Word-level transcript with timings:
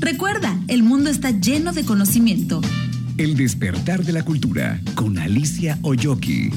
Recuerda, 0.00 0.58
el 0.66 0.82
mundo 0.82 1.10
está 1.10 1.30
lleno 1.30 1.72
de 1.74 1.84
conocimiento. 1.84 2.62
El 3.18 3.36
despertar 3.36 4.02
de 4.02 4.12
la 4.12 4.24
cultura 4.24 4.80
con 4.94 5.18
Alicia 5.18 5.78
Oyoki. 5.82 6.50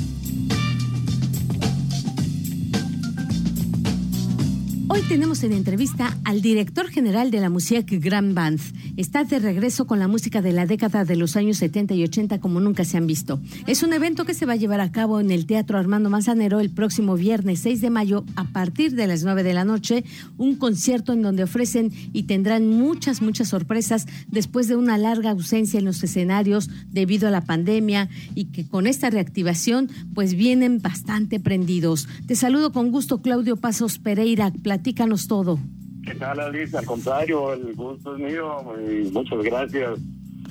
Hoy 4.88 5.02
tenemos 5.10 5.44
en 5.44 5.52
entrevista 5.52 6.18
al 6.24 6.42
director 6.42 6.88
general 6.88 7.32
de 7.32 7.42
la 7.42 7.50
Musique 7.50 8.00
Grand 8.00 8.34
Band. 8.34 8.62
Está 8.96 9.24
de 9.24 9.40
regreso 9.40 9.88
con 9.88 9.98
la 9.98 10.08
música 10.08 10.44
de 10.44 10.54
la 10.54 10.68
década 10.68 11.04
de 11.04 11.16
los 11.16 11.36
años 11.36 11.58
70 11.58 11.96
y 11.96 12.04
80 12.04 12.40
como 12.40 12.60
nunca 12.60 12.86
se 12.86 12.96
han 12.96 13.08
visto. 13.08 13.42
Es 13.66 13.82
un 13.82 13.92
evento 13.92 14.24
que 14.24 14.36
se 14.36 14.46
va 14.46 14.54
a 14.54 14.56
llevar 14.56 14.82
a 14.82 14.92
cabo 14.92 15.20
en 15.20 15.32
el 15.32 15.48
Teatro 15.48 15.80
Armando 15.80 16.12
Manzanero 16.12 16.60
el 16.60 16.70
próximo 16.70 17.16
viernes 17.16 17.60
6 17.62 17.82
de 17.82 17.90
mayo 17.90 18.24
a 18.36 18.44
partir 18.44 18.94
de 18.94 19.08
las 19.08 19.24
9 19.24 19.42
de 19.42 19.54
la 19.56 19.66
noche. 19.66 20.04
Un 20.38 20.58
concierto 20.58 21.12
en 21.12 21.24
donde 21.24 21.42
ofrecen 21.42 21.92
y 22.14 22.24
tendrán 22.24 22.68
muchas, 22.68 23.24
muchas 23.24 23.48
sorpresas 23.48 24.06
después 24.28 24.68
de 24.68 24.76
una 24.76 25.00
larga 25.00 25.32
ausencia 25.32 25.80
en 25.80 25.86
los 25.86 26.04
escenarios 26.04 26.70
debido 26.92 27.28
a 27.28 27.32
la 27.32 27.46
pandemia 27.46 28.10
y 28.36 28.46
que 28.46 28.68
con 28.68 28.86
esta 28.86 29.10
reactivación 29.10 29.90
pues 30.14 30.36
vienen 30.36 30.84
bastante 30.84 31.40
prendidos. 31.40 32.08
Te 32.28 32.36
saludo 32.36 32.72
con 32.72 32.92
gusto 32.92 33.24
Claudio 33.24 33.58
Pasos 33.58 33.98
Pereira 33.98 34.52
platícanos 34.52 35.28
todo. 35.28 35.58
¿Qué 36.06 36.16
tal, 36.16 36.40
Alicia? 36.40 36.80
Al 36.80 36.86
contrario, 36.86 37.54
el 37.54 37.74
gusto 37.76 38.16
es 38.16 38.22
mío 38.22 38.62
y 38.78 39.10
muchas 39.12 39.40
gracias 39.44 40.00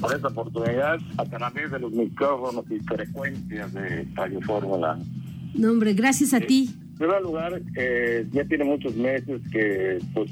por 0.01 0.15
esta 0.15 0.29
oportunidad 0.29 0.99
a 1.19 1.25
través 1.25 1.71
de 1.71 1.79
los 1.79 1.93
micrófonos 1.93 2.65
y 2.71 2.79
frecuencias 2.81 3.73
de 3.73 4.07
Radio 4.15 4.41
Fórmula. 4.43 4.99
No, 5.55 5.71
hombre, 5.71 5.93
gracias 5.93 6.33
a 6.33 6.39
eh, 6.39 6.47
ti. 6.47 6.71
En 6.93 6.97
primer 6.97 7.23
lugar, 7.23 7.61
eh, 7.77 8.27
ya 8.33 8.45
tiene 8.45 8.65
muchos 8.65 8.97
meses 8.97 9.41
que 9.51 9.99
pues 10.15 10.31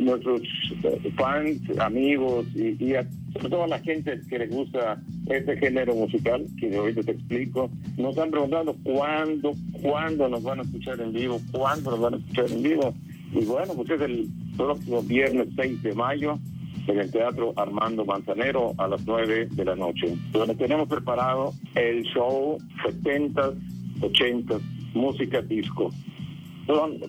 nuestros 0.00 0.40
eh, 0.84 1.12
fans, 1.16 1.60
amigos 1.78 2.46
y, 2.54 2.82
y 2.82 2.94
a 2.94 3.06
toda 3.50 3.66
la 3.66 3.78
gente 3.80 4.20
que 4.28 4.38
le 4.38 4.46
gusta 4.46 5.00
este 5.26 5.56
género 5.58 5.94
musical, 5.94 6.46
que 6.58 6.74
ahorita 6.76 7.02
te 7.02 7.12
explico, 7.12 7.70
nos 7.96 8.10
están 8.10 8.30
preguntando 8.30 8.74
cuándo, 8.82 9.52
cuándo 9.82 10.28
nos 10.28 10.42
van 10.42 10.60
a 10.60 10.62
escuchar 10.62 11.00
en 11.00 11.12
vivo, 11.12 11.40
cuándo 11.52 11.90
nos 11.90 12.00
van 12.00 12.14
a 12.14 12.16
escuchar 12.16 12.50
en 12.50 12.62
vivo. 12.62 12.94
Y 13.32 13.44
bueno, 13.44 13.74
pues 13.74 13.90
es 13.90 14.00
el 14.00 14.28
próximo 14.56 15.02
viernes 15.02 15.48
6 15.56 15.82
de 15.82 15.94
mayo 15.94 16.38
en 16.86 16.98
el 16.98 17.10
Teatro 17.10 17.52
Armando 17.56 18.04
Manzanero 18.04 18.72
a 18.78 18.88
las 18.88 19.04
9 19.06 19.48
de 19.50 19.64
la 19.64 19.76
noche, 19.76 20.16
donde 20.32 20.54
tenemos 20.54 20.88
preparado 20.88 21.52
el 21.74 22.02
show 22.04 22.58
70, 22.86 23.52
80, 24.00 24.58
música 24.94 25.42
disco. 25.42 25.90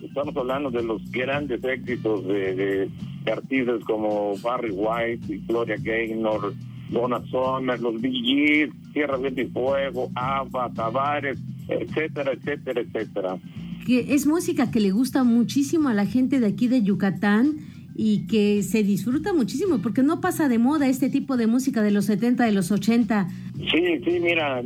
Estamos 0.02 0.36
hablando 0.36 0.70
de 0.70 0.82
los 0.82 1.02
grandes 1.10 1.62
éxitos 1.64 2.26
de, 2.26 2.90
artistas 3.30 3.82
como 3.84 4.34
Barry 4.42 4.70
White, 4.70 5.40
Gloria 5.46 5.76
Gaynor, 5.78 6.54
Donna 6.90 7.22
Summer, 7.30 7.78
los 7.80 8.00
Bee 8.00 8.70
Tierra, 8.92 9.16
Viento 9.18 9.42
y 9.42 9.46
Fuego, 9.46 10.10
Ava, 10.14 10.70
Tavares, 10.74 11.38
etcétera, 11.68 12.32
etcétera, 12.32 12.80
etcétera 12.80 13.38
que 13.86 14.14
es 14.14 14.26
música 14.26 14.70
que 14.70 14.80
le 14.80 14.90
gusta 14.90 15.24
muchísimo 15.24 15.88
a 15.88 15.94
la 15.94 16.06
gente 16.06 16.40
de 16.40 16.46
aquí 16.46 16.68
de 16.68 16.82
Yucatán 16.82 17.56
y 17.94 18.26
que 18.26 18.62
se 18.62 18.82
disfruta 18.82 19.32
muchísimo 19.32 19.80
porque 19.82 20.02
no 20.02 20.20
pasa 20.20 20.48
de 20.48 20.58
moda 20.58 20.88
este 20.88 21.10
tipo 21.10 21.36
de 21.36 21.46
música 21.46 21.82
de 21.82 21.90
los 21.90 22.06
70, 22.06 22.44
de 22.44 22.52
los 22.52 22.70
80. 22.70 23.28
Sí, 23.70 24.00
sí, 24.04 24.20
mira, 24.20 24.62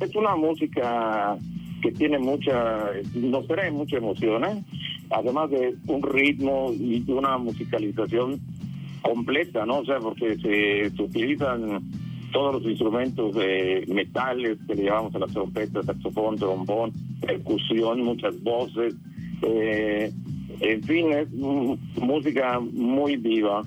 es 0.00 0.16
una 0.16 0.36
música 0.36 1.36
que 1.82 1.92
tiene 1.92 2.18
mucha, 2.18 2.90
nos 3.14 3.46
trae 3.46 3.70
mucha 3.70 3.96
emoción, 3.96 4.44
¿eh? 4.44 4.64
además 5.10 5.50
de 5.50 5.76
un 5.86 6.02
ritmo 6.02 6.72
y 6.72 7.04
una 7.08 7.38
musicalización 7.38 8.40
completa, 9.02 9.66
¿no? 9.66 9.78
O 9.78 9.84
sea, 9.84 9.98
porque 9.98 10.36
se, 10.38 10.90
se 10.94 11.02
utilizan 11.02 11.82
todos 12.32 12.54
los 12.54 12.64
instrumentos 12.64 13.34
de 13.34 13.84
metales 13.88 14.58
que 14.66 14.74
le 14.74 14.82
llevamos 14.84 15.14
a 15.14 15.20
la 15.20 15.26
trompeta, 15.26 15.82
saxofón, 15.82 16.36
trombón, 16.36 16.92
percusión, 17.20 18.02
muchas 18.02 18.40
voces. 18.42 18.94
Eh, 19.42 20.12
en 20.60 20.82
fin, 20.82 21.12
es 21.12 21.30
música 21.32 22.60
muy 22.60 23.16
viva. 23.16 23.62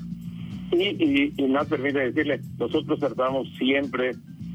Y, 0.72 1.32
y, 1.38 1.48
nos 1.48 1.68
permite 1.68 2.00
decirle, 2.00 2.42
nosotros 2.58 3.00
tratamos 3.00 3.48
siempre 3.58 4.12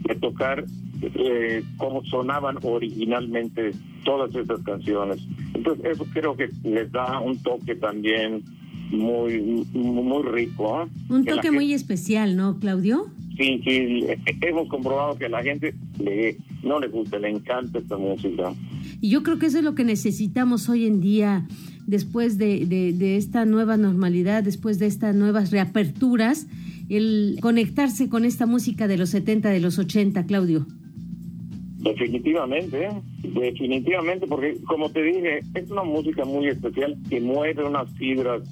de 0.09 0.15
tocar 0.17 0.65
eh, 1.01 1.63
como 1.77 2.05
sonaban 2.05 2.59
originalmente 2.63 3.71
todas 4.05 4.35
estas 4.35 4.61
canciones. 4.63 5.25
Entonces, 5.55 5.85
eso 5.93 6.07
creo 6.13 6.37
que 6.37 6.49
les 6.65 6.91
da 6.91 7.21
un 7.21 7.41
toque 7.43 7.77
también 7.77 8.43
muy 8.91 9.67
muy 9.73 10.23
rico. 10.25 10.83
¿eh? 10.83 10.89
Un 11.09 11.25
toque 11.25 11.51
muy 11.51 11.73
especial, 11.73 12.37
¿no, 12.37 12.59
Claudio? 12.59 13.07
Sí, 13.39 13.61
sí, 13.63 14.05
hemos 14.41 14.69
comprobado 14.69 15.17
que 15.17 15.27
a 15.27 15.29
la 15.29 15.45
gente 15.45 15.73
le, 16.01 16.37
no 16.65 16.81
le 16.81 16.89
gusta, 16.89 17.21
le 17.21 17.31
encanta 17.31 17.79
esta 17.79 17.97
música. 17.97 18.53
Y 19.01 19.11
yo 19.11 19.23
creo 19.23 19.39
que 19.39 19.47
eso 19.47 19.59
es 19.59 19.65
lo 19.65 19.77
que 19.77 19.85
necesitamos 19.85 20.69
hoy 20.69 20.87
en 20.87 21.01
día, 21.01 21.47
después 21.87 22.37
de, 22.37 22.67
de, 22.67 23.17
esta 23.17 23.45
nueva 23.45 23.77
normalidad, 23.77 24.43
después 24.43 24.81
de 24.81 24.87
estas 24.87 25.15
nuevas 25.15 25.53
reaperturas, 25.53 26.49
el 26.89 27.39
conectarse 27.41 28.09
con 28.09 28.25
esta 28.25 28.45
música 28.45 28.89
de 28.89 28.99
los 28.99 29.11
70, 29.11 29.51
de 29.51 29.61
los 29.61 29.79
80, 29.79 30.27
Claudio. 30.27 30.67
Definitivamente, 31.79 32.87
¿eh? 32.87 32.91
definitivamente, 33.23 34.27
porque 34.27 34.57
como 34.67 34.91
te 34.91 35.01
dije, 35.01 35.41
es 35.55 35.71
una 35.71 35.85
música 35.85 36.25
muy 36.25 36.49
especial 36.49 36.99
que 37.09 37.21
mueve 37.21 37.63
unas 37.63 37.89
fibras 37.93 38.43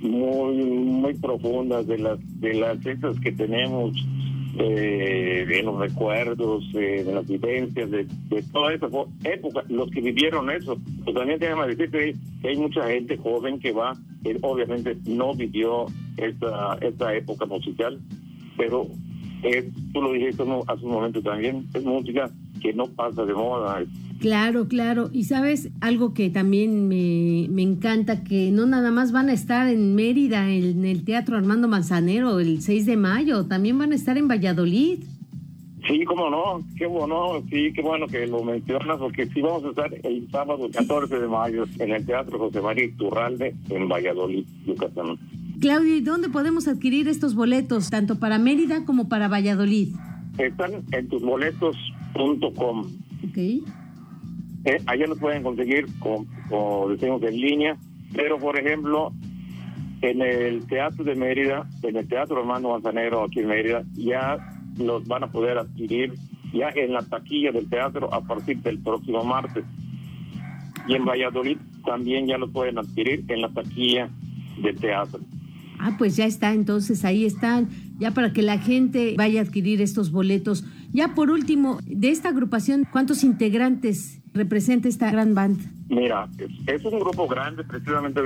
muy 0.00 0.56
muy 0.56 1.14
profundas 1.14 1.86
de 1.86 1.98
las 1.98 2.40
de 2.40 2.54
las 2.54 2.78
que 3.22 3.30
tenemos 3.30 3.94
eh, 4.58 5.46
de 5.48 5.62
los 5.62 5.78
recuerdos, 5.78 6.70
de 6.72 7.04
las 7.04 7.26
vivencias, 7.26 7.90
de, 7.90 8.06
toda 8.52 8.74
esa 8.74 8.86
época, 9.24 9.64
los 9.68 9.90
que 9.90 10.00
vivieron 10.00 10.50
eso. 10.50 10.76
Pues 11.04 11.16
también 11.16 11.38
déjame 11.38 11.68
decirte 11.68 12.14
que 12.42 12.48
hay 12.48 12.56
mucha 12.56 12.86
gente 12.86 13.16
joven 13.16 13.58
que 13.58 13.72
va, 13.72 13.96
que 14.22 14.36
obviamente 14.42 14.96
no 15.06 15.34
vivió 15.34 15.86
esta, 16.16 16.76
esta 16.80 17.14
época 17.14 17.46
musical, 17.46 17.98
pero 18.56 18.86
es, 19.42 19.66
tú 19.92 20.02
lo 20.02 20.12
dijiste 20.12 20.42
hace 20.42 20.84
un 20.84 20.92
momento 20.92 21.22
también, 21.22 21.66
es 21.74 21.84
música 21.84 22.30
que 22.60 22.72
no 22.72 22.86
pasa 22.86 23.24
de 23.24 23.34
moda. 23.34 23.82
Claro, 24.22 24.68
claro. 24.68 25.10
Y 25.12 25.24
sabes, 25.24 25.70
algo 25.80 26.14
que 26.14 26.30
también 26.30 26.86
me, 26.86 27.48
me, 27.50 27.62
encanta, 27.62 28.22
que 28.22 28.52
no 28.52 28.66
nada 28.66 28.92
más 28.92 29.10
van 29.10 29.28
a 29.28 29.32
estar 29.32 29.66
en 29.66 29.96
Mérida, 29.96 30.48
en 30.48 30.84
el 30.84 31.04
Teatro 31.04 31.36
Armando 31.36 31.66
Manzanero, 31.66 32.38
el 32.38 32.62
6 32.62 32.86
de 32.86 32.96
mayo, 32.96 33.46
también 33.46 33.76
van 33.78 33.90
a 33.90 33.96
estar 33.96 34.16
en 34.16 34.28
Valladolid. 34.28 35.00
Sí, 35.88 36.04
cómo 36.04 36.30
no, 36.30 36.64
qué 36.78 36.86
bueno, 36.86 37.42
sí, 37.50 37.72
qué 37.74 37.82
bueno 37.82 38.06
que 38.06 38.24
lo 38.28 38.44
mencionas, 38.44 38.98
porque 38.98 39.26
sí 39.26 39.40
vamos 39.42 39.64
a 39.64 39.70
estar 39.70 39.92
el 39.92 40.30
sábado 40.30 40.68
14 40.72 41.18
de 41.18 41.26
mayo 41.26 41.64
en 41.80 41.90
el 41.90 42.06
Teatro 42.06 42.38
José 42.38 42.60
María 42.60 42.88
Turralde 42.96 43.56
en 43.70 43.88
Valladolid, 43.88 44.44
Yucatán. 44.64 45.18
Claudio, 45.60 45.96
¿y 45.96 46.00
dónde 46.00 46.28
podemos 46.28 46.68
adquirir 46.68 47.08
estos 47.08 47.34
boletos, 47.34 47.90
tanto 47.90 48.20
para 48.20 48.38
Mérida 48.38 48.84
como 48.84 49.08
para 49.08 49.26
Valladolid? 49.26 49.96
Están 50.38 50.84
en 50.92 51.08
tusboletos.com. 51.08 52.86
Ok. 53.28 53.81
Eh, 54.64 54.80
allá 54.86 55.06
lo 55.06 55.16
pueden 55.16 55.42
conseguir, 55.42 55.86
como, 55.98 56.88
decimos, 56.88 57.22
en 57.22 57.40
línea, 57.40 57.76
pero 58.14 58.38
por 58.38 58.58
ejemplo, 58.58 59.12
en 60.02 60.22
el 60.22 60.66
Teatro 60.66 61.04
de 61.04 61.14
Mérida, 61.14 61.68
en 61.82 61.96
el 61.96 62.06
Teatro 62.06 62.40
Hermano 62.40 62.70
Manzanero 62.70 63.24
aquí 63.24 63.40
en 63.40 63.48
Mérida, 63.48 63.84
ya 63.94 64.38
los 64.78 65.06
van 65.06 65.24
a 65.24 65.32
poder 65.32 65.58
adquirir 65.58 66.14
ya 66.52 66.68
en 66.74 66.92
la 66.92 67.02
taquilla 67.02 67.50
del 67.50 67.68
teatro 67.68 68.12
a 68.12 68.20
partir 68.20 68.58
del 68.58 68.78
próximo 68.78 69.24
martes. 69.24 69.64
Y 70.86 70.94
en 70.94 71.04
Valladolid 71.04 71.58
también 71.84 72.26
ya 72.26 72.38
lo 72.38 72.50
pueden 72.50 72.78
adquirir 72.78 73.24
en 73.28 73.40
la 73.40 73.48
taquilla 73.48 74.10
del 74.62 74.76
teatro. 74.76 75.20
Ah, 75.78 75.96
pues 75.98 76.16
ya 76.16 76.26
está, 76.26 76.52
entonces 76.52 77.04
ahí 77.04 77.24
están, 77.24 77.68
ya 77.98 78.12
para 78.12 78.32
que 78.32 78.42
la 78.42 78.58
gente 78.58 79.14
vaya 79.16 79.40
a 79.40 79.44
adquirir 79.44 79.80
estos 79.80 80.12
boletos. 80.12 80.64
Ya 80.92 81.14
por 81.14 81.30
último, 81.30 81.78
de 81.86 82.10
esta 82.10 82.28
agrupación, 82.28 82.86
¿cuántos 82.90 83.24
integrantes 83.24 84.21
representa 84.34 84.88
esta 84.88 85.10
gran 85.10 85.34
banda? 85.34 85.62
Mira, 85.88 86.28
es, 86.66 86.84
un 86.84 86.98
grupo 87.00 87.28
grande, 87.28 87.64
precisamente 87.64 88.22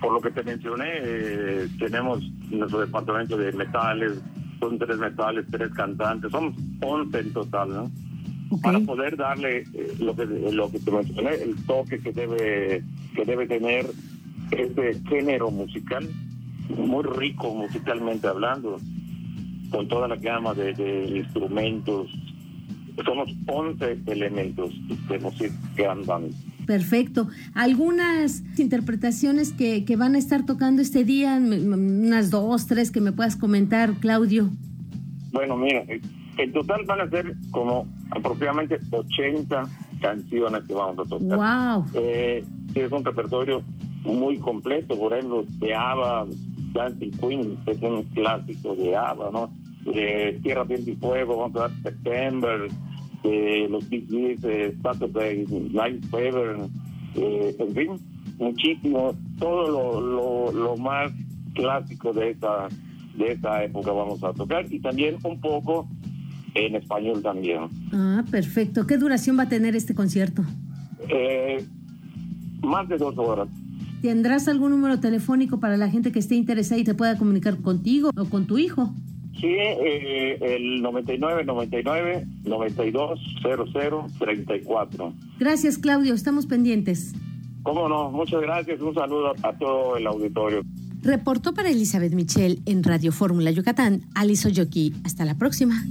por 0.00 0.12
lo 0.12 0.20
que 0.20 0.30
te 0.30 0.42
mencioné, 0.44 0.88
eh, 1.02 1.68
tenemos 1.78 2.22
nuestro 2.50 2.80
departamento 2.80 3.36
de 3.36 3.52
metales, 3.52 4.20
son 4.60 4.78
tres 4.78 4.98
metales, 4.98 5.44
tres 5.50 5.72
cantantes, 5.72 6.30
somos 6.30 6.54
11 6.80 7.18
en 7.18 7.32
total, 7.32 7.68
¿no? 7.70 7.90
Para 8.62 8.78
poder 8.80 9.16
darle 9.16 9.64
eh, 9.72 9.94
lo 9.98 10.14
que 10.14 10.26
lo 10.26 10.70
que 10.70 10.78
te 10.78 10.90
mencioné, 10.90 11.34
el 11.34 11.56
toque 11.66 11.98
que 12.00 12.12
debe 12.12 12.84
que 13.16 13.24
debe 13.24 13.46
tener 13.46 13.86
este 14.52 15.00
género 15.08 15.50
musical, 15.50 16.06
muy 16.68 17.02
rico 17.02 17.54
musicalmente 17.54 18.28
hablando, 18.28 18.78
con 19.70 19.88
toda 19.88 20.06
la 20.06 20.16
gama 20.16 20.54
de, 20.54 20.74
de 20.74 21.18
instrumentos, 21.18 22.10
somos 23.04 23.30
11 23.46 23.98
elementos 24.06 24.72
de 25.08 25.18
música 25.18 25.54
Grand 25.76 26.06
Band. 26.06 26.32
Perfecto. 26.66 27.28
¿Algunas 27.54 28.42
interpretaciones 28.58 29.52
que, 29.52 29.84
que 29.84 29.96
van 29.96 30.14
a 30.14 30.18
estar 30.18 30.46
tocando 30.46 30.82
este 30.82 31.04
día? 31.04 31.36
Unas 31.36 32.30
dos, 32.30 32.66
tres 32.66 32.90
que 32.90 33.00
me 33.00 33.12
puedas 33.12 33.36
comentar, 33.36 33.94
Claudio. 33.94 34.50
Bueno, 35.32 35.56
mira, 35.56 35.84
en 36.38 36.52
total 36.52 36.84
van 36.86 37.00
a 37.00 37.10
ser 37.10 37.34
como 37.50 37.86
aproximadamente 38.10 38.78
80 38.90 39.64
canciones 40.00 40.64
que 40.64 40.74
vamos 40.74 40.98
a 41.06 41.08
tocar. 41.08 41.38
¡Wow! 41.38 41.86
Eh, 41.94 42.44
es 42.74 42.92
un 42.92 43.04
repertorio 43.04 43.62
muy 44.04 44.38
completo, 44.38 44.98
por 44.98 45.12
ejemplo, 45.12 45.44
de 45.58 45.74
ABBA, 45.74 46.26
Dancing 46.72 47.10
Queen, 47.12 47.56
que 47.64 47.72
es 47.72 47.82
un 47.82 48.02
clásico 48.14 48.74
de 48.74 48.96
ABBA, 48.96 49.30
¿no? 49.30 49.50
De 49.84 50.38
Tierra, 50.42 50.64
Viento 50.64 50.90
y 50.90 50.96
Fuego, 50.96 51.36
vamos 51.38 51.56
a 51.60 51.68
ver 51.68 51.76
September, 51.82 52.68
de 53.22 53.68
los 53.68 53.88
Big 53.88 54.08
Gees, 54.08 54.40
de 54.40 54.76
Saturday 54.82 55.44
Night 55.72 56.04
Fever, 56.10 56.56
eh, 57.16 57.56
en 57.58 57.74
fin, 57.74 57.90
muchísimo, 58.38 59.14
todo 59.38 59.68
lo, 59.68 60.00
lo, 60.00 60.52
lo 60.52 60.76
más 60.76 61.12
clásico 61.54 62.12
de 62.12 62.30
esa 62.30 62.68
de 63.16 63.32
esa 63.32 63.62
época 63.64 63.92
vamos 63.92 64.22
a 64.24 64.32
tocar 64.32 64.64
y 64.72 64.80
también 64.80 65.16
un 65.24 65.40
poco 65.40 65.88
en 66.54 66.76
español 66.76 67.22
también. 67.22 67.60
Ah, 67.92 68.24
perfecto. 68.30 68.86
¿Qué 68.86 68.98
duración 68.98 69.38
va 69.38 69.44
a 69.44 69.48
tener 69.48 69.76
este 69.76 69.94
concierto? 69.94 70.44
Eh, 71.08 71.64
más 72.62 72.88
de 72.88 72.96
dos 72.96 73.16
horas. 73.18 73.48
¿Tendrás 74.02 74.48
algún 74.48 74.70
número 74.70 74.98
telefónico 75.00 75.60
para 75.60 75.76
la 75.76 75.88
gente 75.88 76.12
que 76.12 76.18
esté 76.18 76.34
interesada 76.34 76.80
y 76.80 76.84
te 76.84 76.94
pueda 76.94 77.16
comunicar 77.16 77.58
contigo 77.58 78.10
o 78.16 78.24
con 78.24 78.46
tu 78.46 78.58
hijo? 78.58 78.92
Sí, 79.40 79.48
eh, 79.48 80.38
el 80.40 80.82
99 80.82 81.44
99 81.44 82.26
92 82.44 83.20
00 83.42 84.06
34. 84.18 85.14
Gracias, 85.38 85.78
Claudio. 85.78 86.14
Estamos 86.14 86.46
pendientes. 86.46 87.14
Cómo 87.62 87.88
no, 87.88 88.10
muchas 88.10 88.40
gracias. 88.40 88.80
Un 88.80 88.94
saludo 88.94 89.34
a 89.42 89.52
todo 89.54 89.96
el 89.96 90.06
auditorio. 90.06 90.62
Reportó 91.02 91.52
para 91.54 91.70
Elizabeth 91.70 92.12
Michel 92.12 92.62
en 92.66 92.84
Radio 92.84 93.10
Fórmula 93.10 93.50
Yucatán, 93.50 94.02
Alice 94.14 94.46
Oyoki. 94.46 94.94
Hasta 95.04 95.24
la 95.24 95.36
próxima. 95.36 95.82